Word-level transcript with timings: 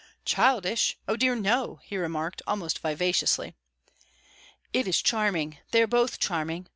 "Childish? 0.25 0.97
Oh 1.07 1.15
dear, 1.15 1.35
no!" 1.35 1.79
he 1.83 1.95
remarked, 1.95 2.41
almost 2.47 2.79
vivaciously. 2.79 3.53
"It 4.73 4.87
is 4.87 4.99
charming; 4.99 5.59
they 5.69 5.79
are 5.79 5.85
both 5.85 6.17
charming. 6.17 6.65